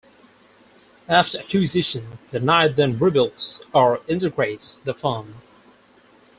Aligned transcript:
After 1.07 1.37
acquisition, 1.37 2.17
the 2.31 2.39
knight 2.39 2.75
then 2.75 2.97
rebuilds, 2.97 3.61
or 3.71 4.01
integrates 4.07 4.79
the 4.83 4.95
firm. 4.95 5.35